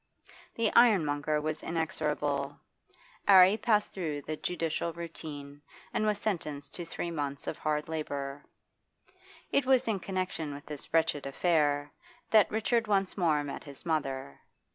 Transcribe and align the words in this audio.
The 0.55 0.73
ironmonger 0.73 1.39
was 1.39 1.61
inexorable. 1.61 2.57
'Arry 3.27 3.55
passed 3.55 3.93
through 3.93 4.23
the 4.23 4.35
judicial 4.35 4.91
routine 4.93 5.61
and 5.93 6.07
was 6.07 6.17
sentenced 6.17 6.73
to 6.73 6.85
three 6.87 7.11
months 7.11 7.45
of 7.45 7.59
hard 7.59 7.87
labour. 7.87 8.43
It 9.51 9.67
was 9.67 9.87
in 9.87 9.99
connection 9.99 10.55
with 10.55 10.65
this 10.65 10.91
wretched 10.91 11.27
affair 11.27 11.91
that 12.31 12.49
Richard 12.49 12.87
once 12.87 13.15
more 13.15 13.43
met 13.43 13.63
his 13.65 13.85
mother. 13.85 14.39